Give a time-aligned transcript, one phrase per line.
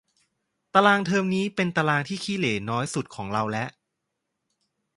[0.73, 3.65] ตารางเทอมนี้เป็นตารางที่ขี้เหร่น้อยสุดของเราละ